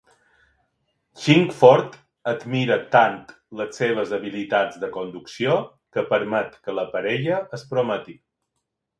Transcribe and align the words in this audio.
Chingford 1.23 1.97
admira 2.31 2.77
tant 2.95 3.19
les 3.59 3.77
seves 3.81 4.13
habilitats 4.17 4.79
de 4.85 4.89
conducció 4.95 5.57
que 5.97 6.05
permet 6.15 6.57
que 6.69 6.75
la 6.79 6.87
parella 6.95 7.37
es 7.59 7.67
prometi. 7.75 8.17